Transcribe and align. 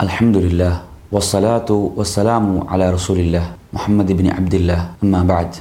Alhamdulillah 0.00 0.74
වස්සලාතු 1.12 1.92
වස්සලාමු 1.96 2.64
අලා 2.66 2.90
රසුලිල්ලා 2.90 3.46
මුහම්මද් 3.72 4.10
ඉබ්නි 4.10 4.30
අබ්දුල්ලා 4.32 4.82
අම්මා 5.02 5.24
බාද් 5.24 5.52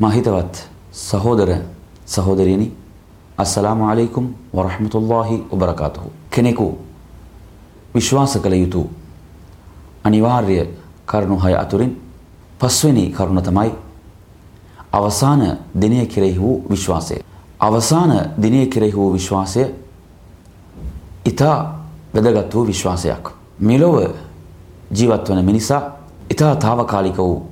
මහිතවත් 0.00 0.54
සහෝදර 0.92 1.50
සහෝදරියනි 2.06 2.66
අස්සලාමු 3.38 3.88
අලයිකුම් 3.88 4.26
වරහමතුල්ලාහි 4.56 5.36
වබරකාතුහු 5.52 6.10
කෙනෙකු 6.30 6.66
විශ්වාස 7.94 8.38
කළ 8.38 8.54
යුතු 8.54 8.82
අනිවාර්ය 10.04 10.58
කරුණු 11.06 11.38
හය 11.44 11.54
අතුරින් 11.54 11.92
පස්වෙනි 12.60 13.04
කරුණ 13.10 13.42
තමයි 13.42 13.72
අවසාන 14.92 15.42
දිනය 15.74 16.06
කෙරෙහි 16.06 16.38
වූ 16.38 16.56
විශ්වාසය 16.70 17.18
අවසාන 17.60 18.12
දිනය 18.42 18.60
කෙරෙහි 18.66 18.96
වූ 18.96 19.10
විශ්වාසය 19.12 19.62
ඊට 21.24 21.42
වැදගත් 22.14 22.54
වූ 22.54 22.66
විශ්වාසයක් 22.66 23.37
මෙලොව 23.60 23.96
ජීවත් 24.94 25.28
වන 25.28 25.44
මිනිසා 25.44 25.82
ඊතා 26.30 26.56
తాවකාලික 26.56 27.18
වූ 27.18 27.46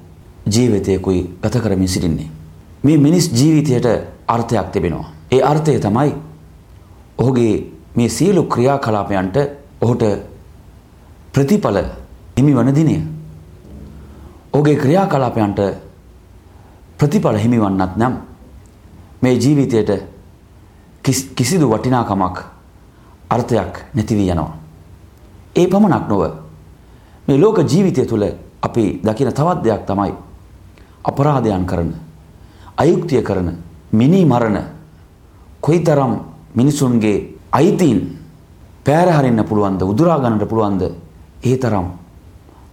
ජීවිතයකුයි 0.54 1.38
ගත 1.42 1.60
කරමින් 1.62 1.88
සිටින්නේ. 1.88 2.28
මේ 2.82 2.98
මිනිස් 2.98 3.30
ජීවිතයට 3.32 3.86
අර්ථයක් 4.28 4.70
තිබෙනවා. 4.72 5.10
ඒ 5.32 5.42
අර්ථය 5.42 5.78
තමයි 5.80 6.14
ඔහුගේ 7.18 7.72
මේ 7.96 8.08
සියලු 8.08 8.42
ක්‍රියාකලාපයන්ට 8.44 9.36
ඔහුට 9.80 10.02
ප්‍රතිඵල 11.32 11.78
හිමි 12.36 12.54
වන 12.56 12.74
දිනය. 12.74 12.96
ඔහුගේ 14.52 14.76
ක්‍රියාකලාපයන්ට 14.76 15.60
ප්‍රතිඵල 16.98 17.38
හිමිවන්නත් 17.38 17.96
නම් 17.96 18.14
මේ 19.22 19.34
ජීවිතයට 19.34 19.90
කිසිදු 21.36 21.70
වටිනාකමක් 21.70 22.38
අර්ථයක් 23.30 23.74
නැති 23.94 24.16
වී 24.16 24.30
යනවා. 24.30 24.65
ඒ 25.56 25.66
පමණක් 25.66 26.08
නොව 26.08 26.22
මේ 27.28 27.38
ලෝක 27.38 27.58
ජීවිතය 27.60 28.06
තුළ 28.06 28.24
අපි 28.62 29.00
දකින 29.02 29.28
තවත් 29.30 29.62
දෙයක් 29.62 29.86
තමයි 29.86 30.14
අපරාධයන් 31.04 31.66
කරන 31.66 31.90
අයුක්තිය 32.76 33.22
කරන 33.22 33.48
මිනී 33.92 34.24
මරණ 34.24 34.58
කොයිතරම් 35.60 36.12
මිනිසුන්ගේ 36.54 37.38
අයිතීන් 37.52 38.18
පෑරහරින්න 38.84 39.44
පුළුවන්ද 39.44 39.82
උදුරා 39.82 40.18
ගන්නට 40.18 40.48
පුළුවන්ද 40.48 40.82
ඒ 41.42 41.56
තරම් 41.56 41.86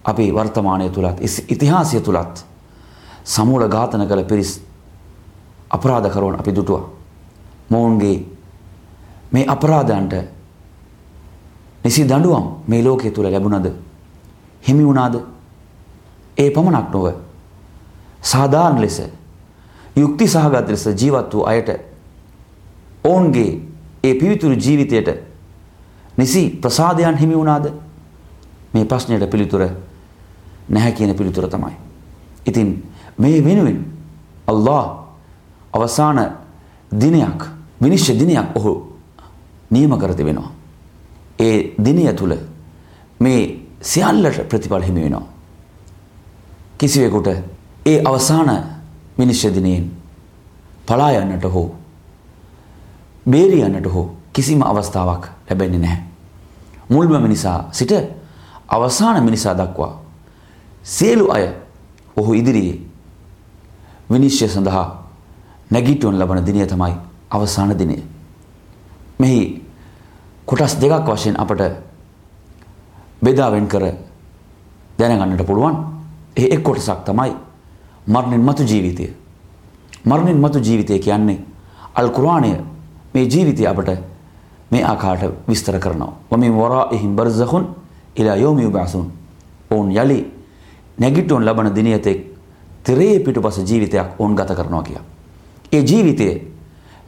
අපි 0.03 0.31
වර්තමානය 0.31 0.89
තුළත් 0.89 1.21
ඉතිහාසය 1.47 2.01
තුළත් 2.01 2.45
සමූල 3.25 3.67
ඝාතන 3.67 4.07
කළ 4.07 4.23
පිරිස් 4.23 4.61
අපරාධකරුවන් 5.69 6.35
අපි 6.35 6.51
දුටුවා. 6.51 6.89
මොවුන්ගේ 7.69 8.25
මේ 9.31 9.45
අපරාධයන්ට 9.47 10.13
නිසි 11.83 12.05
දඬුවම් 12.05 12.45
මේ 12.67 12.83
ලෝකයේ 12.83 13.11
තුල 13.11 13.23
ලැබුණද? 13.23 13.67
හිමි 14.61 14.85
වුණාද? 14.85 15.15
ඒ 16.37 16.49
පමණක් 16.51 16.93
නොව 16.93 17.13
සාධාරණ 18.21 18.81
ලෙස 18.81 19.01
යුක්ති 19.95 20.27
සහගත 20.27 20.69
ලෙස 20.69 20.85
ජීවත් 20.85 21.33
වූ 21.33 21.45
අයට 21.45 21.69
ඔවුන්ගේ 23.03 23.61
ඒ 24.03 24.13
පිවිතුරු 24.13 24.55
ජීවිතයට 24.55 25.09
නිසි 26.17 26.49
ප්‍රසාදයන් 26.61 27.17
හිමි 27.17 27.35
වුණාද? 27.35 27.71
මේ 28.73 28.85
ප්‍රශ්නයට 28.85 29.29
පිළිතුර 29.29 29.69
නැහැ 30.69 30.91
කියන 30.91 31.15
පිළිතුර 31.15 31.49
තමයි. 31.49 31.75
ඉතින් 32.45 32.83
මේ 33.17 33.43
වෙනුවෙන් 33.45 33.85
අල්ලා 34.47 35.07
අවසාන 35.73 36.31
දිනයක් 36.91 37.43
විනිශ්චය 37.81 38.19
දිනයක් 38.19 38.55
ඔහු 38.55 38.73
නියම 39.71 39.99
කර 39.99 40.15
තිබෙනවා. 40.15 40.62
ඒ 41.43 41.57
දිනය 41.85 42.13
තුල 42.13 42.33
මේ 43.19 43.41
සියල්ලට 43.81 44.47
ප්‍රතිඵල 44.49 44.81
හිමි 44.81 45.01
වෙනවා. 45.01 45.27
කිසිවෙකුට 46.77 47.27
ඒ 47.85 48.01
අවසාන 48.05 48.49
විනිශ්චය 49.17 49.49
දිනයෙන් 49.55 49.91
පලා 50.87 51.11
යන්නට 51.11 51.45
හෝ 51.45 51.75
බේරී 53.25 53.61
යන්නට 53.61 53.87
හෝ 53.87 54.05
කිසිම 54.33 54.61
අවස්ථාවක් 54.61 55.23
ලැබෙන්නේ 55.47 55.79
නැහැ. 55.79 56.03
මුල්ම 56.89 57.21
මිනිසා 57.21 57.69
සිට 57.71 57.91
අවසාන 58.67 59.23
මිනිසා 59.23 59.57
දක්වා 59.57 60.01
සියලු 60.85 61.31
අය 61.31 61.49
ඔහු 62.17 62.33
ඉදිරියේ 62.33 62.81
විනිශ්චය 64.11 64.47
සඳහා 64.47 64.87
නැගිටුවන් 65.71 66.19
ලබන 66.19 66.45
දිනය 66.45 66.67
තමයි 66.67 66.93
අවසාන 67.29 67.79
දිනය. 67.79 68.03
මෙහි 69.19 69.62
කොටස් 70.45 70.75
දෙකක් 70.79 71.07
වශයෙන් 71.07 71.39
අපට 71.39 71.61
බෙදාවෙන් 73.21 73.67
කර 73.67 73.83
දැනගන්නට 74.97 75.45
පුළුවන්. 75.45 75.75
ඒ 76.35 76.53
එක් 76.53 76.63
කොටසක් 76.63 77.05
තමයි 77.05 77.35
මරණින් 78.07 78.41
මතු 78.41 78.63
ජීවිතය. 78.63 79.13
මරණින් 80.05 80.37
මතු 80.37 80.59
ජීවිතය 80.59 80.99
කියන්නේ 80.99 81.39
අල් 81.95 82.09
කුර්ආනය 82.09 82.57
මේ 83.13 83.25
ජීවිතය 83.25 83.67
අපට 83.67 83.89
මේ 84.71 84.83
ආකාරයට 84.83 85.47
විස්තර 85.47 85.79
කරනවා. 85.79 86.13
වමින් 86.31 86.53
වරායිහිම් 86.53 87.15
බර්සඛුන් 87.15 87.75
ඉලා 88.15 88.35
යෝමි 88.35 88.63
යුබ්අසුන්. 88.63 89.11
ඔවුන් 89.71 89.91
යලි 89.91 90.31
නැගිටුන් 90.97 91.45
ලබන 91.45 91.75
දිනයතෙක් 91.75 92.19
තිරේ 92.83 93.19
පිටුපස 93.19 93.57
ජීවිතයක් 93.59 94.19
ඔවුන් 94.19 94.35
ගත 94.35 94.55
කරනවා 94.55 94.83
කියා. 94.83 95.03
ඒ 95.71 95.81
ජීවිතය 95.81 96.27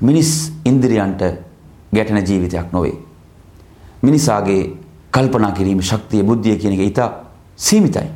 මිනිස් 0.02 0.52
ඉන්ද්‍රියන්ට 0.66 1.22
ගැටෙන 1.94 2.28
ජීවිතයක් 2.28 2.72
නොවේ. 2.72 3.05
මිනිසාගේ 4.06 4.62
කල්පනා 5.12 5.52
කිරීම 5.52 5.82
ශක්තිය 5.82 6.24
බුද්ධිය 6.24 6.58
කියන 6.58 6.74
එක 6.74 6.82
ඉතා 6.82 7.10
සීමිතයි. 7.58 8.10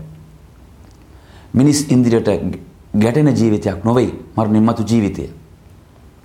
මිනිස් 1.53 1.85
ඉන්ද්‍රියට 1.89 2.29
ගැටෙන 2.93 3.29
ජීවිතයක් 3.29 3.83
නොවේ 3.83 4.09
මරණින් 4.35 4.63
මතු 4.63 4.83
ජීවිතය. 4.83 5.29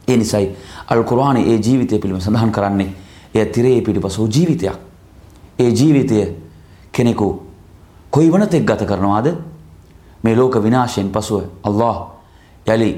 ඒ 0.09 0.17
නිසයි 0.17 0.49
අල් 0.87 1.05
කුර්ආනයේ 1.05 1.47
ඒ 1.47 1.59
ජීවිතය 1.59 1.99
පිළිබඳ 1.99 2.23
සඳහන් 2.23 2.53
කරන්නේ 2.53 2.91
එය 3.35 3.47
තිරේ 3.47 3.81
පිටුපස 3.81 4.19
වූ 4.19 4.29
ජීවිතයක්. 4.29 4.79
ඒ 5.59 5.71
ජීවිතය 5.71 6.19
කෙනෙකු 6.93 7.43
කොයි 8.11 8.31
වනතෙක් 8.31 8.65
ගත 8.65 8.87
කරනවාද 8.87 9.27
මේ 10.25 10.37
ලෝක 10.37 10.63
විනාශයෙන් 10.63 11.11
පසුව 11.11 11.43
අල්له 11.63 11.97
යළි 12.67 12.91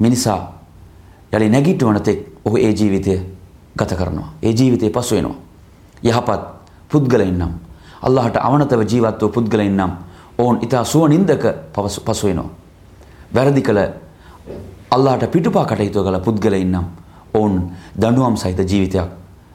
මිනිසා 0.00 0.40
යළි 1.32 1.48
නැගිට්ටුවන 1.48 2.00
තෙක් 2.00 2.18
ඔහු 2.44 2.56
ඒ 2.58 2.72
ජීවිතය 2.72 3.20
ගත 3.76 3.96
කරනවා. 3.96 4.34
ඒ 4.42 4.52
ජීවිතය 4.52 4.90
පසු 4.90 5.14
වෙනවා. 5.14 5.43
යහපත් 6.04 6.42
පුද්ගලයින් 6.88 7.38
නම් 7.38 7.52
අල්لهට 8.02 8.36
අවනතව 8.38 8.80
ජීවත්ව 8.82 9.28
පුද්ගලයින් 9.28 9.76
නම් 9.76 9.92
ඔවුන් 10.38 10.58
ඉතා 10.62 10.84
සුව 10.84 11.08
නින්දක 11.08 11.44
පසු 11.72 12.26
වෙනවා. 12.26 12.48
වැරදි 13.34 13.62
කළ 13.62 13.80
අල්ලාට 14.90 15.26
පිටුපා 15.26 15.64
කටයුතු 15.64 16.04
කළ 16.04 16.18
පුද්ගලයින් 16.20 16.70
නම් 16.70 16.86
ඔවුන් 17.34 17.72
දඩුවම් 17.94 18.36
සහිත 18.36 18.58
ජීවිතයක් 18.60 19.08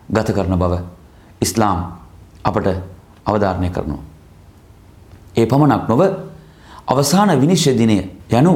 ගත 0.09 0.27
කරන 0.29 0.57
බව 0.57 0.73
ඉස්ලාම් 1.41 1.79
අපට 2.43 2.67
අවධාරණය 3.25 3.69
කරනවා. 3.69 4.01
ඒ 5.35 5.45
පමණක් 5.45 5.87
නොව 5.87 6.01
අවසාන 6.87 7.29
විනිශ්චය 7.35 7.77
දිනය 7.77 7.97
යනු 8.31 8.53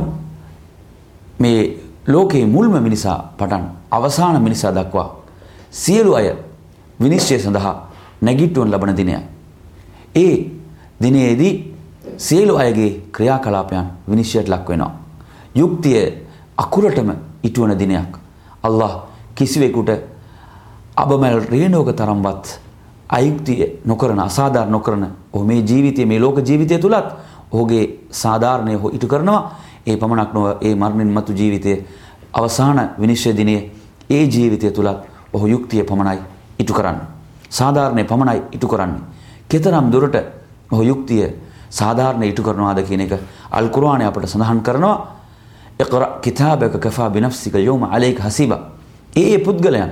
මේ 1.39 1.79
ලෝකයේ 2.07 2.45
මුල්ම 2.45 2.73
මිනිසා 2.79 3.33
පටන් 3.37 3.63
අවසාන 3.91 4.41
මිනිසා 4.41 4.71
දක්වා 4.71 5.09
සියලු 5.71 6.15
අය 6.15 6.33
විනිශ්චය 6.99 7.39
සඳහා 7.39 7.75
නැගිට්ටුවන් 8.21 8.71
ලබන 8.71 8.95
දිනය. 8.95 9.13
ඒ 10.15 10.51
දිනයේදී 11.01 11.53
සියලු 12.17 12.57
අයගේ 12.57 12.91
ක්‍රියාකලාපයන් 13.11 13.85
විනිශ්චයට 14.09 14.49
ලක් 14.49 14.69
වෙනවා. 14.69 14.91
යුක්තිය 15.55 16.01
අකුරටම 16.57 17.09
ඉටුවන 17.43 17.77
දිනයක්. 17.77 18.17
අල්له 18.63 18.91
කිසිවෙකුට 19.35 19.89
අබමැල් 20.95 21.41
රේනෝක 21.43 21.89
තරම්වත් 21.91 22.59
අයුක්තිය 23.09 23.79
නොකරන 23.85 24.19
අසාධාර 24.19 24.69
නොකරන 24.69 25.05
ඔහු 25.33 25.45
මේ 25.45 25.61
ජීවිතය 25.61 26.05
මේ 26.05 26.19
ලෝක 26.19 26.37
ජීවිතය 26.39 26.79
තුළත් 26.79 27.07
ඔහුගේ 27.51 27.85
සාධාරණය 28.11 28.75
හෝ 28.75 28.89
ඉටු 28.89 29.07
කරනවා 29.07 29.41
ඒ 29.87 29.97
පමණක් 29.97 30.33
නොව 30.33 30.45
ඒ 30.61 30.75
මරණින් 30.75 31.09
මතු 31.09 31.33
ජීවිතය 31.33 31.85
අවසාන 32.33 32.79
විනිශ්්‍ය 32.99 33.33
දිනය 33.33 33.55
ඒ 34.09 34.23
ජීවිතය 34.25 34.71
තුළත් 34.71 34.97
ඔහු 35.33 35.47
යුක්තිය 35.47 35.83
පමණයි 35.83 36.19
ඉටු 36.59 36.73
කරන්න. 36.73 36.99
සාධාරණය 37.49 38.03
පමණයි 38.03 38.41
ඉටු 38.51 38.67
කරන්නේ. 38.67 39.01
කෙතරම් 39.49 39.91
දුරට 39.91 40.15
ඔහු 40.71 40.83
යුක්තිය 40.83 41.27
සාධාරණය 41.69 42.27
ඉටු 42.27 42.43
කරනවාද 42.43 42.83
කියන 42.83 43.01
එක 43.01 43.19
අල්කුරවානය 43.51 44.05
අපට 44.05 44.25
සඳහන් 44.25 44.61
කරනවා 44.61 44.95
එකර 45.79 46.03
කිතාබක 46.21 46.79
කෆා 46.79 47.09
බිනෆ්සික 47.09 47.55
යෝම 47.55 47.83
අලෙක් 47.85 48.19
හසිබ. 48.19 48.53
ඒ 49.15 49.37
පුද්ගලයන් 49.39 49.91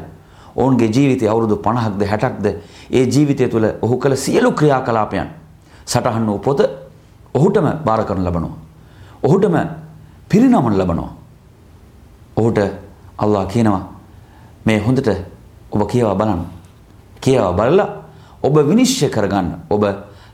ඔවුන්ගේ 0.56 0.90
ජීවිතය 0.90 1.28
අවුරුදු 1.28 1.58
පණහක්ද 1.58 2.02
හැටක්ද 2.04 2.46
ඒ 2.92 3.06
ජීවිතය 3.06 3.48
තුළ 3.48 3.66
ඔහු 3.82 3.98
කළ 3.98 4.16
සියලු 4.16 4.52
ක්‍රියා 4.52 4.82
කලාපයන් 4.82 5.28
සටහන් 5.86 6.26
වූ 6.26 6.40
පොත 6.40 6.60
ඔහුටම 7.34 7.68
භාර 7.86 8.06
කරන 8.06 8.24
ලබනවා. 8.24 8.58
ඔහුටම 9.24 9.56
පිරිනමන 10.30 10.78
ලබනවා. 10.78 11.12
ඔහුට 12.38 12.60
අල්ලා 13.18 13.46
කියනවා 13.46 13.84
මේ 14.66 14.80
හොඳට 14.80 15.10
ඔබ 15.72 15.88
කියවා 15.88 16.16
බලන්න. 16.16 16.42
කියවා 17.22 17.54
බලලා 17.54 17.90
ඔබ 18.44 18.56
විනිශ්චය 18.68 19.10
කරගන්න 19.10 19.48
ඔබ 19.70 19.84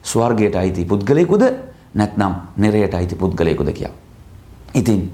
ස්වර්ගයට 0.03 0.55
අයිති 0.55 0.85
පුද්ගලයෙකුද 0.85 1.43
නැත්නම් 1.93 2.33
නිරයට 2.57 2.93
අයිති 2.93 3.15
පුද්ගලයෙකුද 3.15 3.71
කියලා. 3.73 3.95
ඉතින් 4.73 5.11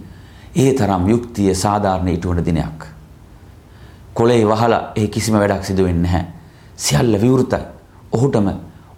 ඒ 0.56 0.74
තරම් 0.74 1.10
යුක්තිය 1.10 1.56
සාධාරණ 1.56 2.08
ඉටුවන 2.08 2.46
දිනයක්. 2.46 2.86
කොලේ 4.14 4.46
වහලා 4.46 4.92
ඒ 4.96 5.08
කිසිම 5.08 5.36
වැඩක් 5.36 5.64
සිදු 5.64 5.84
වෙන්නේ 5.84 6.12
නැහැ. 6.12 6.26
සියල්ල 6.76 7.22
විවෘතයි. 7.22 7.62
ඔහුටම 8.12 8.48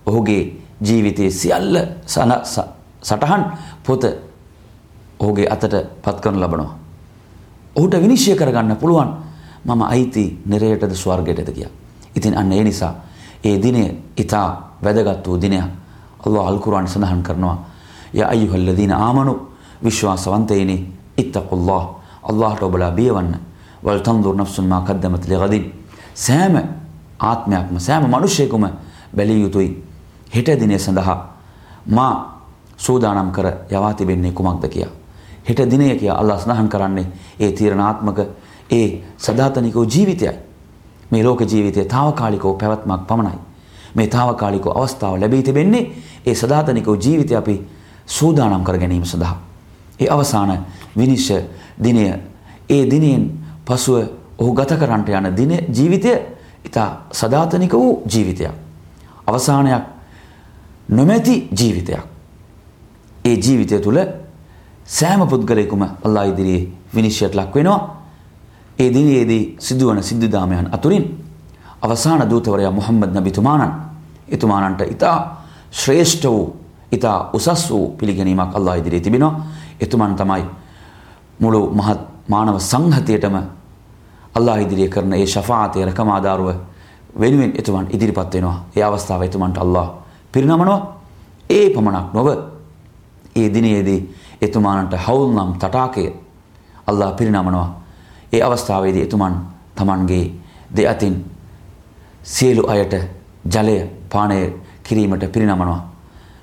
ඔහුගේ 0.06 0.62
ජීවිතයේ 0.82 1.32
සියල්ල 1.32 1.78
සටහන් 2.06 3.44
පොත 3.84 4.04
ඔහුගේ 5.20 5.48
අතට 5.50 5.76
පත් 6.04 6.18
කරනු 6.22 6.40
ලබනවා. 6.40 6.76
ඔහුට 7.76 7.94
විනිශ්චය 8.02 8.36
කරගන්න 8.36 8.76
පුළුවන් 8.76 9.25
මම 9.66 9.82
අයිති 9.84 10.42
නිරයටද 10.46 10.94
ස්වර්ගයටද 10.94 11.52
කියලා. 11.52 11.74
ඉතින් 12.16 12.38
අන්න 12.38 12.52
ඒ 12.52 12.64
නිසා 12.64 12.94
ඒ 13.44 13.58
දිනය 13.58 13.84
ඊටා 14.18 14.78
වැදගත් 14.84 15.28
වූ 15.28 15.42
දිනයක්. 15.42 15.64
අල්ලාහ් 16.20 16.48
අල් 16.48 16.60
කුර්ආන් 16.60 16.88
සඳහන් 16.88 17.24
කරනවා 17.24 17.58
යා 18.14 18.30
අයියුහල්ලදීන 18.30 18.94
ආමනු 18.94 19.34
විශ්වාසවන්තයිනි 19.84 20.78
ඉත්තකුල්ලාහ් 21.18 21.84
අල්ලාහට 22.24 22.64
ඔබලා 22.64 22.92
බියවන්න 22.92 23.36
වල් 23.84 24.00
තන්දුර් 24.00 24.36
නෆ්සුන් 24.36 24.66
මා 24.66 24.82
කද්දමත් 24.82 25.28
ලිගදින් 25.28 25.74
සෑම 26.16 26.56
ආත්මයක්ම 27.20 27.80
සෑම 27.80 28.10
මිනිසෙකුම 28.10 28.70
බැලිය 29.16 29.42
යුතුයි 29.42 29.84
හෙට 30.32 30.60
දිනය 30.60 30.80
සඳහා 30.80 31.18
මා 31.88 32.42
සූදානම් 32.78 33.32
කර 33.32 33.48
යවා 33.70 33.94
තිබෙන්නේ 33.94 34.32
කුමක්ද 34.32 34.68
කියා. 34.68 34.92
හෙට 35.48 35.70
දිනය 35.72 35.96
කියා 35.96 36.18
අල්ලාහ් 36.18 36.40
සඳහන් 36.40 36.70
කරන්නේ 36.70 37.08
ඒ 37.40 37.52
තීරණාත්මක 37.52 38.20
ඒ 38.70 39.02
සදාතනික 39.18 39.76
ජීවිතයයි. 39.76 40.32
මේ 41.12 41.24
ලෝක 41.24 41.42
ජීවිතය 41.42 41.86
తాවකාලිකව 41.86 42.58
පැවැත්මක් 42.58 43.08
පමණයි. 43.08 43.40
මේ 43.96 44.08
తాවකාලික 44.08 44.68
අවස්ථාව 44.68 45.20
ලැබී 45.22 45.44
තිබෙන්නේ 45.44 45.92
ඒ 46.26 46.36
සදාතනික 46.36 46.88
ජීවිතය 46.88 47.36
අපි 47.36 47.62
සූදානම් 48.08 48.64
කර 48.64 48.78
ගැනීම 48.78 49.06
සඳහා. 49.06 49.38
ඒ 50.00 50.10
අවසාන 50.10 50.66
විනිශ්චය 50.98 51.42
දිනය 51.84 52.14
ඒ 52.70 52.92
දිනෙන් 52.92 53.32
පසුව 53.66 54.08
ඔහු 54.38 54.54
ගත 54.54 54.78
කරන්නට 54.80 55.10
යන 55.10 55.36
දින 55.36 55.52
ජීවිතය 55.70 56.12
ඉතා 56.66 57.08
සදාතනික 57.12 57.74
වූ 57.74 58.04
ජීවිතයක්. 58.06 58.52
අවසානයක් 59.28 59.84
නොමැති 60.90 61.48
ජීවිතයක්. 61.52 62.04
ඒ 63.26 63.36
ජීවිතය 63.36 63.80
තුළ 63.80 64.00
සෑම 64.86 65.28
පුද්ගලයකුම 65.28 65.82
අල්ලා 66.04 66.24
ඉදිරියේ 66.24 66.70
විනිශ්චයට 66.96 67.36
ලක් 67.36 67.56
වෙනවා. 67.56 67.95
ඒ 68.80 68.94
දිනයේදී 68.94 69.56
සිදුවන 69.60 70.04
සිද්ධාමයන් 70.04 70.68
අතුරින් 70.72 71.06
අවසාන 71.82 72.30
දූතවරයා 72.30 72.72
මුහම්මද් 72.72 73.12
නබිතුමාණන් 73.14 73.74
එතුමාණන්ට 74.30 74.82
ඉතා 74.82 75.18
ශ්‍රේෂ්ඨ 75.72 76.26
වූ 76.26 76.56
ඉතා 76.92 77.30
උසස් 77.34 77.70
වූ 77.70 77.90
පිළිගැනීමක් 77.90 78.56
අල්ලා 78.56 78.76
ඉදිරියේ 78.76 79.04
තිබෙනවා. 79.04 79.46
එතුමන් 79.80 80.16
තමයි 80.16 80.46
මුළු 81.40 81.72
මහත් 81.72 82.00
මානව 82.28 82.60
සංහතියටම 82.62 83.36
අල්ලා 84.36 84.58
ඉදිරියේ 84.58 84.90
කරන 84.90 85.14
ඒ 85.14 85.26
ශෆාතය 85.26 85.86
රකමාදාරුව 85.86 86.50
වෙනුවෙන් 87.20 87.54
එතුමන් 87.60 87.88
ඉදිරිපත් 87.90 88.34
වෙනවා. 88.34 88.66
ඒ 88.76 88.84
අවස්ථාව 88.84 89.22
එතුමන්ට 89.22 89.58
අල්ලා 89.58 89.88
පිරිනමනවා. 90.32 90.80
ඒ 91.50 91.70
පමණක් 91.70 92.14
නොව 92.14 92.28
ඒ 93.36 93.54
දිනයේදී 93.54 94.02
එතුමානට 94.42 94.94
හවුල් 94.98 95.32
නම් 95.32 95.54
තටාකය 95.54 96.06
අල්ලා 96.88 97.12
පිරිනමනවා. 97.12 97.85
ඒ 98.34 98.42
අවස්ථාවේදී 98.42 99.04
එතුමන් 99.04 99.36
තමන්ගේ 99.76 100.34
දෙअතින් 100.76 101.16
සියලු 102.24 102.64
අයට 102.68 102.94
ජලය 103.46 103.78
පානය 104.10 104.54
කිරීමට 104.84 105.32
පිරිනමනවා. 105.32 105.82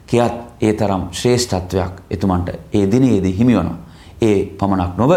කියාත් 0.06 0.34
ඒ 0.60 0.72
තරම් 0.72 1.02
ශ්‍රේෂ්ඨත්වයක් 1.12 1.94
එතුමන්ට 2.10 2.48
ඒ 2.72 2.90
දිනයේදී 2.90 3.38
හිමිවනවා. 3.38 3.78
ඒ 4.22 4.38
පමණක් 4.58 4.96
නොව 4.96 5.12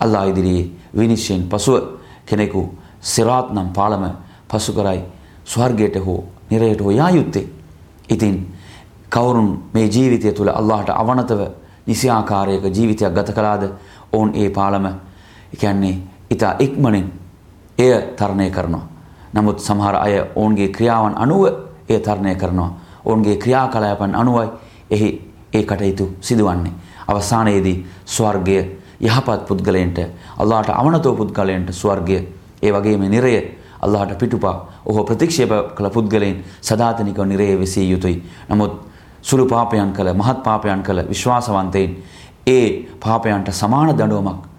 අල්ලා 0.00 0.24
ඉදිරියේ 0.24 0.70
විනිශ්චයෙන් 0.96 1.42
පසුව 1.44 1.82
කෙනෙකු 2.26 2.62
සිරාත් 3.02 3.52
නම් 3.52 3.68
පාලම 3.68 4.04
පසු 4.48 4.72
කරයි 4.72 5.00
ස්වර්ගයට 5.44 5.96
හෝ 5.96 6.24
නිරයට 6.50 6.80
හෝ 6.80 6.90
යා 6.90 7.10
යුත්තේ. 7.10 7.46
ඉතින් 8.08 8.36
කවුරුන් 9.10 9.50
මේ 9.74 9.86
ජීවිතය 9.86 10.32
තුළ 10.32 10.48
අල්ලාහට 10.50 10.90
අවනතව 10.92 11.40
නිසි 11.86 12.10
ආකාරයක 12.10 12.64
ජීවිතයක් 12.66 13.12
ගත 13.12 13.28
කළාද 13.30 13.62
ඔවුන් 14.12 14.30
ඒ 14.34 14.48
පාලම 14.50 14.86
කියන්නේ 15.54 15.98
ඊට 16.30 16.42
ඉක්මනින් 16.58 17.12
එය 17.78 17.92
තරණය 18.16 18.50
කරනවා. 18.50 18.86
නමුත් 19.32 19.58
සමහර 19.58 19.96
අය 19.96 20.20
ඔවුන්ගේ 20.34 20.68
ක්‍රියාවන් 20.68 21.14
අනුව 21.16 21.44
එය 21.88 22.00
තරණය 22.00 22.34
කරනවා. 22.34 22.70
ඔවුන්ගේ 23.04 23.36
ක්‍රියාකලාපන් 23.36 24.14
අනුවයි 24.14 24.48
එහි 24.90 25.08
ඒ 25.52 25.62
කටයුතු 25.62 26.16
සිදුවන්නේ. 26.20 26.72
අවසානයේදී 27.08 27.86
ස්වර්ගය 28.06 28.58
යහපත් 29.00 29.46
පුද්ගලයන්ට 29.48 29.98
අල්ලාහට 30.38 30.70
අවනතෝ 30.70 31.14
පුද්ගලයන්ට 31.14 31.72
ස්වර්ගය 31.72 32.18
ඒ 32.62 32.72
වගේම 32.72 33.00
නිරය 33.02 33.58
අල්ලාහට 33.80 34.18
පිටුපා 34.18 34.56
ඔහු 34.84 35.04
ප්‍රතික්ෂේප 35.04 35.50
කළ 35.74 35.90
පුද්ගලයන් 35.90 36.44
සදාතනිකව 36.60 37.24
නිරයේ 37.24 37.58
විසිය 37.58 37.90
යුතුයි. 37.90 38.22
නමුත් 38.48 38.72
සුළු 39.22 39.46
පාපයන් 39.46 39.92
කළ 39.92 40.14
මහත් 40.14 40.42
පාපයන් 40.42 40.82
කළ 40.82 41.08
විශ්වාසවන්තයින් 41.08 42.04
ඒ 42.46 42.88
පාපයන්ට 43.00 43.52
සමාන 43.52 43.88
දඬුවමක් 43.90 44.53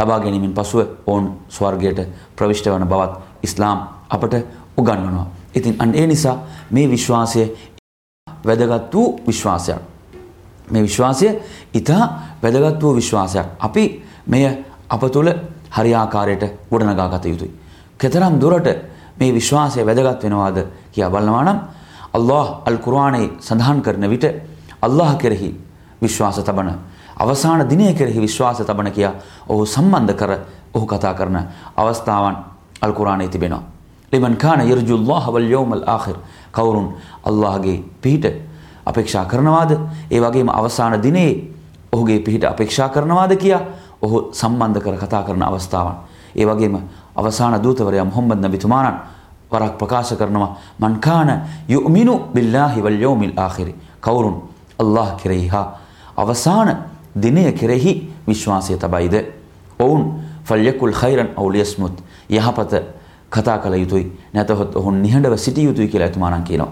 ලබා 0.00 0.20
ගැනීමෙන් 0.20 0.54
පසුව 0.54 0.80
ඔවුන් 1.06 1.26
ස්වර්ගයට 1.48 2.00
ප්‍රවිෂ්ට 2.36 2.66
වන 2.66 2.86
බවත් 2.86 3.12
ඉස්ලාම් 3.42 3.78
අපට 4.08 4.34
උගන්වනවා. 4.76 5.26
ඉතින් 5.54 5.74
අන්න 5.78 5.94
ඒ 5.94 6.06
නිසා 6.06 6.36
මේ 6.70 6.86
විශ්වාසය 6.86 7.42
වැදගත් 8.44 8.94
වූ 8.94 9.20
විශ්වාසයක්. 9.26 9.80
මේ 10.70 10.82
විශ්වාසය 10.82 11.28
ඉතා 11.74 12.04
වැදගත් 12.42 12.82
වූ 12.82 12.94
විශ්වාසයක්. 12.94 13.46
අපි 13.58 13.84
මෙය 14.26 14.44
අප 14.88 15.02
තුළ 15.12 15.30
හරියාකාරයට 15.70 16.44
ගොඩනගා 16.70 17.08
ගත 17.08 17.24
යුතුයි. 17.24 17.50
කෙතරම් 17.98 18.40
දුරට 18.40 18.68
මේ 19.18 19.32
විශ්වාසය 19.32 19.86
වැදගත් 19.86 20.24
වෙනවාද 20.24 20.58
කියා 20.92 21.10
බලනවා 21.10 21.44
නම් 21.44 21.58
අල්ලාහ් 22.12 22.46
අල් 22.64 22.78
කුර්ආනයේ 22.78 23.30
සඳහන් 23.38 23.82
කරන 23.82 24.10
විට 24.10 24.24
අල්ලාහ් 24.82 25.16
කෙරෙහි 25.16 25.50
විශ්වාස 26.02 26.38
තබන 26.38 26.70
අවසාන 27.20 27.68
දිනය 27.68 27.94
කෙරෙහි 27.94 28.20
විශ්වාස 28.20 28.58
තබන 28.58 28.90
කියා 28.90 29.12
ඔහු 29.48 29.66
සම්බන්ධ 29.66 30.14
කර 30.14 30.30
ඔහු 30.74 30.86
කතා 30.86 31.14
කරන 31.14 31.36
අවස්ථාවන් 31.76 32.36
අල් 32.80 32.92
කුර්ආනයේ 32.92 33.28
තිබෙනවා. 33.28 33.62
ලිමන් 34.12 34.36
කාන 34.36 34.60
යර්ජුල්ලාහ 34.62 35.28
වල් 35.28 35.46
යවුමල් 35.46 35.84
ආඛිර් 35.86 36.16
කවුරුන් 36.50 36.96
අල්ලාහගේ 37.22 37.84
පිහිට 37.96 38.24
අපේක්ෂා 38.86 39.24
කරනවාද 39.26 39.70
ඒ 40.10 40.20
වගේම 40.20 40.48
අවසාන 40.50 40.96
දිනේ 40.98 41.52
ඔහුගේ 41.92 42.18
පිහිට 42.20 42.44
අපේක්ෂා 42.44 42.88
කරනවාද 42.88 43.36
කියා 43.36 43.60
ඔහු 44.00 44.30
සම්බන්ධ 44.32 44.80
කර 44.80 44.96
කතා 44.96 45.22
කරන 45.22 45.42
අවස්ථාවන්. 45.42 45.96
ඒ 46.34 46.46
වගේම 46.46 46.80
අවසාන 47.14 47.62
දූතවරයා 47.62 48.04
මුහම්මද් 48.04 48.40
නබිතුමාණන් 48.40 48.98
වරක් 49.50 49.74
ප්‍රකාශ 49.74 50.14
කරනවා 50.14 50.56
මන් 50.78 51.00
කාන 51.00 51.42
යුමිනු 51.68 52.32
බිල්ලාහි 52.32 52.82
වල් 52.82 52.96
යවුමිල් 52.96 53.34
ආඛිර් 53.36 53.74
කවුරුන් 54.00 54.36
අල්ලාහ් 54.78 55.16
කෙරෙහි 55.16 55.48
හා 55.48 55.66
අවසාන 56.16 56.89
දිනය 57.14 57.52
කෙරෙහි 57.52 58.12
විශ්වාසය 58.26 58.76
තබයිද 58.76 59.14
ඔවුන් 59.78 60.22
ෆල්යකුල් 60.44 60.92
ඛෛරන් 60.92 61.28
අව් 61.36 61.50
ලියස්මුත් 61.50 62.02
යහපත 62.28 62.72
කතා 63.30 63.58
කළ 63.58 63.74
යුතුයි 63.74 64.12
නැතහොත් 64.34 64.76
ඔහු 64.76 64.90
නිහඬව 64.92 65.36
සිටිය 65.36 65.64
යුතුයි 65.64 65.88
කියලා 65.88 66.08
එතුමාණන් 66.08 66.44
කියනවා. 66.44 66.68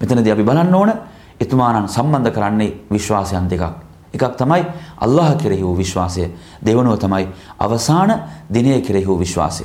මෙතනදී 0.00 0.32
අපි 0.32 0.42
බලන්න 0.42 0.74
ඕන 0.74 0.92
එතුමාණන් 1.40 1.88
සම්බන්ධ 1.88 2.30
කරන්නේ 2.30 2.74
විශ්වාසයන් 2.90 3.50
දෙකක්. 3.50 3.62
එකක් 4.14 4.36
තමයි 4.36 4.64
අල්ලාහ 4.96 5.36
කෙරෙහි 5.36 5.62
වූ 5.62 5.76
විශ්වාසය. 5.76 6.30
දෙවනුව 6.62 6.98
තමයි 6.98 7.28
අවසාන 7.58 8.10
දිනය 8.48 8.80
කෙරෙහි 8.80 9.06
වූ 9.06 9.18
විශ්වාසය. 9.18 9.64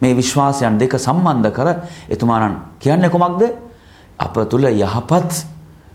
මේ 0.00 0.16
විශ්වාසයන් 0.16 0.78
දෙක 0.78 0.98
සම්බන්ධ 0.98 1.50
කර 1.50 1.68
එතුමාණන් 2.08 2.56
කියන්නේ 2.78 3.10
කොමක්ද? 3.10 3.42
අප 4.18 4.34
තුල 4.48 4.64
යහපත් 4.64 5.46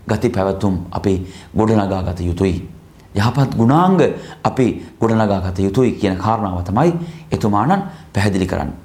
ගති 0.08 0.28
පැවතුම් 0.28 0.86
අපි 0.90 1.26
ගොඩනගා 1.56 2.02
ගත 2.02 2.20
යුතුයි. 2.20 2.77
යහපත් 3.14 3.56
ගුණාංග 3.56 4.00
අපි 4.44 4.66
ගොඩනගා 5.00 5.40
ගත 5.40 5.58
යුතුයි 5.58 5.92
කියන 5.92 6.16
කාරණාව 6.16 6.64
තමයි 6.64 6.92
එතුමාණන් 7.30 7.82
පැහැදිලි 8.12 8.46
කරන්නේ. 8.46 8.76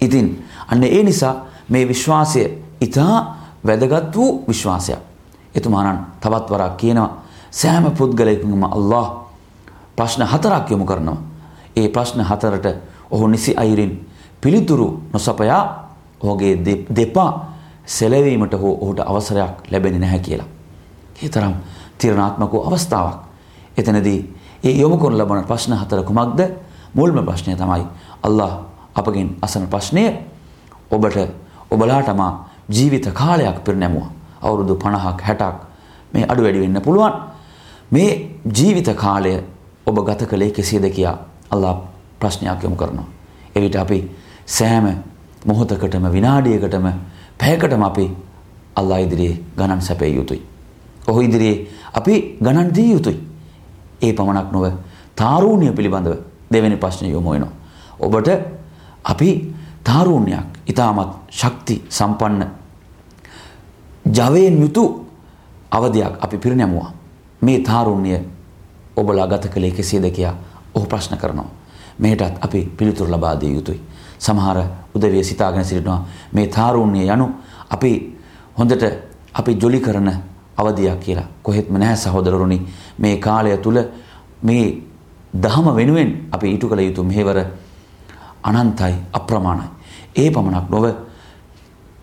ඉතින් 0.00 0.44
අන්න 0.68 0.82
ඒ 0.82 1.02
නිසා 1.02 1.34
මේ 1.68 1.88
විශ්වාසය 1.88 2.50
ඉතා 2.80 3.36
වැදගත් 3.66 4.16
වූ 4.16 4.44
විශ්වාසයක්. 4.48 4.98
එතුමානන් 5.54 6.06
තවත් 6.20 6.50
වරක් 6.50 6.76
කියනවා 6.76 7.22
සෑම 7.50 7.90
පුද්ගලයකුම 7.92 8.64
අල්له 8.64 9.06
ප්‍රශ්න 9.96 10.22
හතරක් 10.22 10.70
යොමු 10.70 10.84
කරනවා. 10.84 11.16
ඒ 11.76 11.88
ප්‍රශ්න 11.88 12.20
හතරට 12.20 12.66
ඔහු 13.10 13.26
නිසි 13.28 13.54
අයිරින් 13.56 14.08
පිළිතුරු 14.40 15.02
නොසපයා 15.12 15.62
ඔහුගේ 16.20 16.58
දෙපා 16.96 17.56
සෙලවීමට 17.86 18.52
හෝ 18.52 18.78
ඔහුට 18.80 19.00
අවසරයක් 19.00 19.70
ලැබෙන 19.70 20.00
නැහැ 20.00 20.18
කියලා. 20.18 20.46
ඒ 21.22 21.28
තරම් 21.28 21.54
තිරණාත්මක 21.98 22.54
අවස්ථාවක්. 22.54 23.25
එතනදී 23.76 24.20
ඒ 24.64 24.74
යොමු 24.74 24.96
කරන 24.96 25.14
ලබන 25.14 25.44
ප්‍රශ්න 25.44 25.72
හතර 25.74 26.02
කුමක්ද 26.02 26.40
මුල්ම 26.94 27.18
ප්‍රශ්නය 27.22 27.54
තමයි 27.54 27.84
අල්له 28.22 28.50
අපගෙන් 28.94 29.28
අසන 29.42 29.66
ප්‍රශ්නය 29.66 30.04
ඔබට 30.90 31.18
ඔබලාටම 31.70 32.20
ජීවිත 32.68 33.06
කාලයක් 33.12 33.64
පිරිනැමුවා. 33.64 34.10
අවුරුදු 34.42 34.74
50ක් 34.76 35.20
60ක් 35.20 35.54
මේ 36.12 36.24
අඩු 36.24 36.42
වැඩි 36.42 36.60
වෙන්න 36.60 36.80
පුළුවන්. 36.80 37.12
මේ 37.90 38.38
ජීවිත 38.48 38.88
කාලය 38.96 39.42
ඔබ 39.86 39.96
ගත 39.98 40.26
කළේ 40.26 40.50
කෙසේද 40.50 40.90
කියා 40.90 41.16
අල්ලා 41.50 41.74
ප්‍රශ්නයක් 42.20 42.62
යොමු 42.62 42.76
කරනවා. 42.76 43.06
එවිට 43.54 43.76
අපි 43.76 43.98
සෑම 44.48 44.86
මොහොතකටම 45.46 46.06
විනාඩියකටම 46.12 46.86
පැයකටම 47.38 47.82
අපි 47.82 48.10
අල්ලා 48.76 48.98
ඉදිරියේ 48.98 49.40
ගණන් 49.56 49.80
සැපේ 49.80 50.10
යුතුයි. 50.10 50.42
ඔහු 51.08 51.20
ඉදිරියේ 51.20 51.68
අපි 51.94 52.38
ගණන් 52.42 52.74
දිය 52.74 52.92
යුතුයි. 52.92 53.35
ඒ 54.02 54.12
පමණක් 54.12 54.52
නොව 54.52 54.64
තාරූණ්‍ය 55.16 55.72
පිළිබඳව 55.72 56.16
දෙවෙනි 56.50 56.76
ප්‍රශ්නය 56.76 57.10
යොමු 57.10 57.30
වෙනවා. 57.30 57.52
ඔබට 57.98 58.28
අපි 59.04 59.54
තාරූණ්‍යයක් 59.84 60.46
ඊටමත් 60.66 61.10
ශක්ති 61.30 61.84
සම්පන්න 61.88 62.46
ජවයෙන් 64.06 64.60
යුතු 64.60 65.06
අවධියක් 65.70 66.14
අපි 66.20 66.38
පිරිනැමුවා. 66.38 66.92
මේ 67.40 67.58
තාරුණ්‍ය 67.60 68.18
ඔබලා 68.96 69.26
ගත 69.26 69.48
කළේ 69.48 69.70
කෙසේද 69.70 70.10
කියා 70.10 70.34
ඔහු 70.74 70.86
ප්‍රශ්න 70.86 71.16
කරනවා. 71.16 71.50
මේටත් 71.98 72.38
අපි 72.40 72.60
පිළිතුරු 72.76 73.10
ලබා 73.10 73.40
දිය 73.40 73.54
යුතුයි. 73.54 73.80
සමහර 74.18 74.58
උදවිය 74.94 75.24
සිතාගෙන 75.24 75.64
සිටිනවා 75.64 76.04
මේ 76.32 76.46
තාරුණ්‍ය 76.46 77.06
යනු 77.06 77.26
අපි 77.70 78.18
හොඳට 78.58 78.84
අපි 79.34 79.58
ජොලි 79.60 79.80
කරන 79.80 80.08
අවධියක් 80.56 81.00
කියලා. 81.00 81.28
කොහෙත්ම 81.42 81.74
නැහැ 81.74 81.96
සහෝදරරුනි. 81.96 82.58
මේ 82.98 83.16
කාලය 83.18 83.56
තුල 83.58 83.78
මේ 84.42 84.82
දහම 85.34 85.66
වෙනුවෙන් 85.74 86.28
අපි 86.32 86.46
ඊටු 86.48 86.68
කළ 86.68 86.80
යුතු 86.80 87.04
මෙහෙවර 87.04 87.38
අනන්තයි 88.42 88.94
අප්‍රමාණයි. 89.12 89.68
ඒ 90.14 90.30
පමණක් 90.30 90.70
නොව 90.70 90.84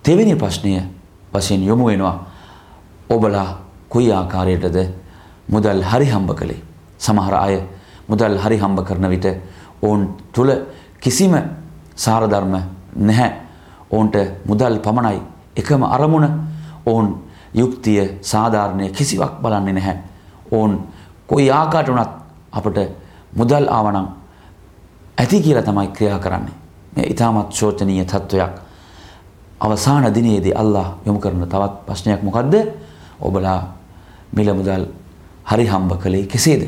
තෙවෙනි 0.04 0.36
ප්‍රශ්නය 0.36 0.82
වශයෙන් 1.32 1.64
යොමු 1.64 1.86
වෙනවා 1.86 2.16
ඔබලා 3.10 3.50
කොයි 3.90 4.12
ආකාරයටද 4.12 4.78
මුදල් 5.48 5.82
හරි 5.84 6.06
හම්බ 6.06 6.30
කළේ 6.32 6.62
සමහර 7.00 7.34
අය 7.36 7.56
මුදල් 8.10 8.38
හරි 8.38 8.58
හම්බ 8.58 8.80
කරන 8.82 9.10
විට 9.10 9.26
ඔවුන් 9.82 10.02
තුල 10.32 10.50
කිසිම 11.00 11.34
සාරධර්ම 11.96 12.54
නැහැ 12.98 13.32
ඔවුන්ට 13.92 14.16
මුදල් 14.46 14.78
පමණයි 14.80 15.20
එකම 15.56 15.84
අරමුණ 15.86 16.26
ඔවුන් 16.86 17.08
යුක්තිය 17.54 18.18
සාධාරණය 18.22 18.90
කිසිවක් 18.90 19.34
බලන්නේ 19.42 19.74
නැහැ 19.74 19.98
ඔවුන් 20.52 20.74
කොයි 21.28 21.52
ආකාරයට 21.52 21.90
වුණත් 21.90 22.12
අපට 22.52 22.78
මුදල් 23.36 23.66
ආවනම් 23.70 24.08
ඇති 25.18 25.42
කියලා 25.42 25.64
තමයි 25.64 25.88
ක්‍රියා 25.88 26.20
කරන්නේ 26.20 26.56
මේ 26.96 27.06
ඊටමත් 27.06 27.52
ශෝචනීය 27.52 28.06
තත්වයක් 28.06 28.54
අවසාන 29.60 30.14
දිනයේදී 30.14 30.54
අල්ලා 30.54 31.00
යොමු 31.06 31.20
කරන 31.20 31.44
තවත් 31.44 31.86
ප්‍රශ්නයක් 31.86 32.24
මොකද්ද? 32.24 32.54
ඔබලා 33.20 33.60
මිල 34.34 34.54
මුදල් 34.54 34.84
හරි 35.46 35.66
හම්බ 35.66 35.92
කළේ 35.98 36.26
කෙසේද? 36.26 36.68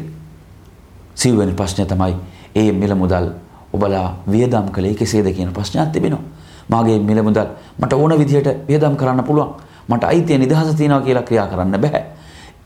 සිව්වෙනි 1.16 1.54
ප්‍රශ්නය 1.54 1.86
තමයි 1.86 2.16
ඒ 2.56 2.72
මිල 2.72 2.96
මුදල් 2.96 3.28
ඔබලා 3.74 4.16
වියදම් 4.28 4.72
කළේ 4.72 4.96
කෙසේද 4.96 5.28
කියන 5.28 5.52
ප්‍රශ්නයක් 5.52 5.92
තිබෙනවා. 5.92 6.24
මාගේ 6.70 7.00
මිල 7.00 7.22
මුදල් 7.22 7.48
මට 7.80 7.94
ඕන 7.94 8.18
විදිහට 8.18 8.48
වියදම් 8.68 8.96
කරන්න 8.96 9.24
පුළුවන්. 9.24 9.54
මට 9.90 10.04
අයිතිය 10.04 10.38
නිදහස 10.38 10.76
තියෙනවා 10.76 11.02
කියලා 11.02 11.24
ක්‍රියා 11.24 11.48
කරන්න 11.48 11.82
බෑ. 11.82 12.06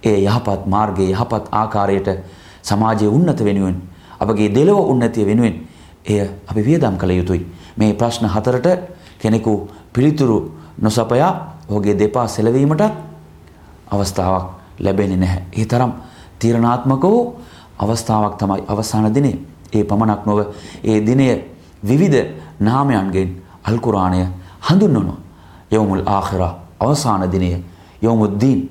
ඒ 0.03 0.17
යහපත් 0.19 0.65
මාර්ගයේ 0.65 1.11
යහපත් 1.11 1.45
ආකාරයට 1.51 2.09
සමාජයේ 2.61 3.09
උන්නත 3.09 3.43
වෙනුවෙන් 3.43 3.81
අපගේ 4.19 4.49
දෙලොව 4.49 4.89
උන්නතිය 4.89 5.25
වෙනුවෙන් 5.25 5.55
එය 6.05 6.21
අපි 6.47 6.61
වියදම් 6.61 6.97
කළ 6.97 7.11
යුතුයි. 7.11 7.45
මේ 7.77 7.93
ප්‍රශ්න 7.93 8.25
හතරට 8.25 8.67
කෙනෙකු 9.19 9.67
පිළිතුරු 9.93 10.37
නොසපයා 10.77 11.31
ඔහුගේ 11.69 11.99
දෙපා 11.99 12.27
සෙලවීමට 12.27 12.81
අවස්ථාවක් 13.87 14.45
ලැබෙන්නේ 14.79 15.17
නැහැ. 15.17 15.43
ඒ 15.53 15.65
තරම් 15.65 15.91
තීරණාත්මක 16.39 17.03
වූ 17.03 17.41
අවස්ථාවක් 17.77 18.37
තමයි 18.37 18.63
අවසාන 18.67 19.13
දිනේ. 19.13 19.39
ඒ 19.73 19.83
පමණක් 19.83 20.25
නොව 20.25 20.39
ඒ 20.83 20.99
දිනය 20.99 21.27
විවිධ 21.83 22.27
නාමයන්ගෙන් 22.59 23.29
අල් 23.63 23.77
කුරාණය 23.77 24.27
හඳුන්වනවා. 24.61 25.19
යවමුල් 25.71 26.03
ආඛිරා 26.05 26.68
අවසාන 26.79 27.29
දිනය, 27.31 27.63
යවමුද්දීන් 28.01 28.69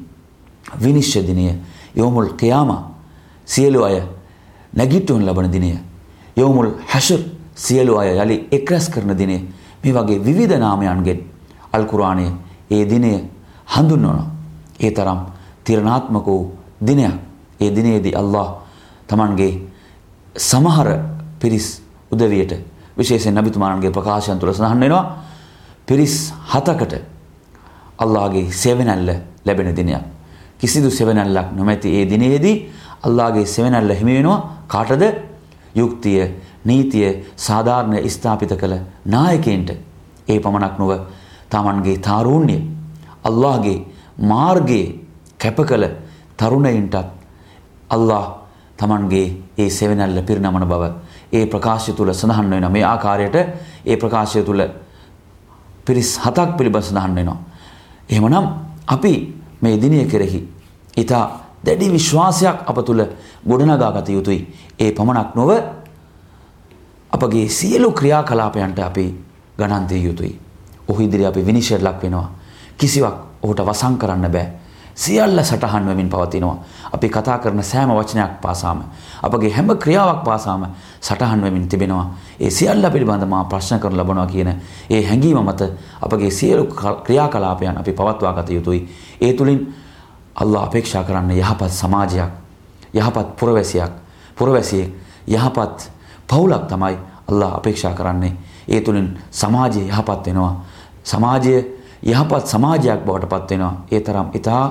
විනිශ්චය 0.80 1.22
දිනය, 1.22 1.58
යවමුල් 1.96 2.36
ඛියාමා 2.36 2.90
සියලු 3.46 3.84
අය 3.84 4.02
නැගිටුන් 4.72 5.24
ලබන 5.24 5.50
දිනය, 5.50 5.78
යවමුල් 6.36 6.74
හෂර් 6.88 7.20
සියලු 7.54 7.98
අය 7.98 8.16
යලි 8.16 8.48
එක්රැස් 8.50 8.88
කරන 8.88 9.16
දිනය 9.16 9.44
මේ 9.84 9.92
වගේ 9.92 10.18
විවිධ 10.18 10.58
නාමයන්ගෙන් 10.58 11.20
අල් 11.72 11.86
කුරානයේ 11.86 12.32
ඒ 12.70 12.84
දිනය 12.84 13.24
හඳුන්වනවා. 13.66 14.26
ඒ 14.80 14.90
තරම් 14.90 15.20
තිරණාත්මක 15.64 16.26
වූ 16.26 16.52
දිනයක්. 16.80 17.28
ඒ 17.60 17.70
දිනේදී 17.70 18.14
අල්ලාහ් 18.14 18.62
Tamanගේ 19.06 19.68
සමහර 20.36 20.88
පිරිස් 21.40 21.82
උදවියට 22.10 22.52
විශේෂයෙන් 22.98 23.34
නබිතුමාණන්ගේ 23.34 23.90
ප්‍රකාශයන් 23.90 24.38
තුළ 24.38 24.52
සඳහන් 24.52 24.80
වෙනවා 24.80 25.04
පිරිස් 25.86 26.32
හතකට 26.46 26.94
අල්ලාහගේ 27.98 28.50
සෙවණැල්ල 28.52 29.10
ලැබෙන 29.44 29.76
දිනයක්. 29.76 30.02
කිසිදු 30.58 30.90
සෙවණැල්ලක් 30.90 31.52
නොමැති 31.52 31.88
ඒ 31.90 32.04
දිනේදී 32.06 32.56
අල්ලාහගේ 33.02 33.46
සෙවණැල්ල 33.46 33.90
හිමි 33.90 34.14
වෙනවා 34.14 34.38
කාටද? 34.66 35.02
යුක්තිය 35.74 36.22
නීතිය 36.64 37.24
සාධාරණ 37.36 37.96
ස්ථාපිත 38.06 38.52
කළ 38.52 38.74
නායකයින්ට 39.06 39.70
ඒ 40.28 40.38
පමණක් 40.38 40.78
නොව 40.78 40.92
තමන්ගේ 41.50 41.98
තාරුණ්‍ය 41.98 42.56
අල්ලාහගේ 43.24 43.78
මාර්ගයේ 44.22 44.86
කැප 45.38 45.58
කළ 45.60 45.86
තරුණයින්ටත් 46.36 46.96
අල්ලාහ් 47.90 48.26
තමන්ගේ 48.76 49.26
ඒ 49.56 49.70
සෙවණැල්ල 49.70 50.22
පිරිනමන 50.22 50.66
බව 50.66 50.84
ඒ 51.32 51.46
ප්‍රකාශය 51.46 51.92
තුල 51.92 52.12
සඳහන් 52.12 52.50
වෙනවා 52.50 52.70
මේ 52.70 52.84
ආකාරයට 52.84 53.36
ඒ 53.84 53.96
ප්‍රකාශය 53.96 54.42
තුල 54.42 54.62
පිරිස් 55.84 56.10
හතක් 56.18 56.56
පිළිබඳ 56.58 56.82
සඳහන් 56.82 57.14
වෙනවා 57.14 57.38
එහෙමනම් 58.08 58.46
අපි 58.86 59.12
මේ 59.62 59.76
දිනය 59.76 60.06
කෙරෙහි 60.06 60.40
ඊට 60.96 61.12
දැඩි 61.64 61.90
විශ්වාසයක් 61.90 62.66
අප 62.66 62.78
තුල 62.84 63.04
ගොඩනගා 63.44 63.92
ගත 63.92 64.08
යුතුයි 64.10 64.46
ඒ 64.78 64.92
පමණක් 64.92 65.34
නොව 65.34 65.50
අපගේ 67.12 67.48
සියලු 67.48 67.92
ක්‍රියාකලාපයන්ට 67.92 68.78
අපි 68.78 69.14
ගණන් 69.58 69.88
දිය 69.88 70.04
යුතුයි. 70.04 70.38
ඔහු 70.88 71.02
ඉදිරි 71.02 71.26
අපි 71.26 71.42
විනිශ්චයට 71.42 71.82
ලක් 71.82 72.02
වෙනවා. 72.02 72.30
කිසිවක් 72.78 73.14
ඔහුට 73.42 73.60
වසන් 73.60 73.98
කරන්න 73.98 74.30
බෑ. 74.30 74.52
සියල්ල 74.98 75.38
සටහන් 75.40 75.86
වෙමින් 75.86 76.08
පවතිනවා. 76.08 76.56
අපි 76.92 77.08
කතා 77.08 77.38
කරන 77.38 77.62
සෑම 77.62 77.90
වචනයක් 77.90 78.40
පාසාම 78.42 78.82
අපගේ 79.22 79.50
හැම 79.50 79.68
ක්‍රියාවක් 79.78 80.24
පාසාම 80.24 80.66
සටහන් 81.00 81.42
වෙමින් 81.42 81.68
තිබෙනවා. 81.68 82.14
ඒ 82.40 82.50
සියල්ල 82.50 82.90
පිළිබඳ 82.90 83.24
මා 83.24 83.44
ප්‍රශ්න 83.44 83.78
කරන 83.78 83.96
ලබනවා 83.96 84.26
කියන 84.26 84.48
ඒ 84.90 85.02
හැඟීම 85.02 85.38
මත 85.40 85.70
අපගේ 86.02 86.30
සියලු 86.30 86.64
ක්‍රියාකලාපයන් 87.04 87.78
අපි 87.78 87.92
පවත්වා 87.92 88.32
ගත 88.32 88.50
යුතුයි. 88.50 88.80
ඒ 89.20 89.32
තුලින් 89.32 89.60
අල්ලාහ් 90.34 90.64
අපේක්ෂා 90.64 91.04
කරන්න 91.04 91.30
යහපත් 91.32 91.70
සමාජයක්, 91.70 92.32
යහපත් 92.94 93.36
පුරවැසියක්, 93.36 93.92
පුරවැසියෙක්, 94.36 94.90
යහපත් 95.28 95.90
පවුලක් 96.28 96.66
තමයි 96.66 96.98
අල්ලා 97.28 97.56
අපේක්ෂා 97.56 97.94
කරන්නේ. 97.94 98.36
ඒ 98.68 98.80
තුලින් 98.80 99.18
සමාජය 99.30 99.80
යහපත් 99.80 100.26
වෙනවා. 100.26 100.64
සමාජය 101.04 101.77
යහපත් 102.03 102.45
සමාජයක් 102.45 103.05
බවට 103.05 103.29
පත් 103.29 103.49
වෙනවා. 103.51 103.73
ඒ 103.91 103.99
තරම් 103.99 104.27
ඊටා 104.33 104.63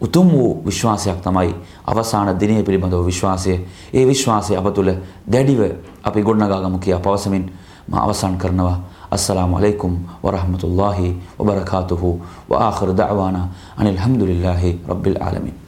උතුම් 0.00 0.26
වූ 0.30 0.50
විශ්වාසයක් 0.66 1.18
තමයි 1.20 1.54
අවසාන 1.86 2.28
දිනය 2.40 2.62
පිළිබඳව 2.62 3.06
විශ්වාසය. 3.06 3.54
ඒ 3.94 4.04
විශ්වාසය 4.06 4.56
අප 4.56 4.74
තුළ 4.74 4.90
දැඩිව 5.26 5.60
අපි 6.04 6.22
ගොඩනගාගමු 6.22 6.78
කියා 6.78 7.00
පවසමින් 7.00 7.44
මා 7.88 8.00
අවසන් 8.00 8.36
කරනවා. 8.36 8.78
السلام 9.08 9.54
عليكم 9.54 10.20
ورحمة 10.22 10.62
الله 10.64 10.98
وبركاته 11.38 12.02
وآخر 12.48 12.88
دعوانا 12.92 13.42
أن 13.80 13.86
الحمد 13.86 14.22
لله 14.22 14.62
رب 14.84 15.06
العالمين 15.06 15.61